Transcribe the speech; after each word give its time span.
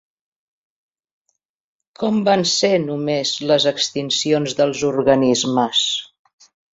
Com 1.99 2.15
van 2.29 2.43
ser 2.51 2.71
només 2.85 3.33
les 3.51 3.67
extincions 3.73 4.57
dels 4.63 4.81
organismes? 4.89 5.85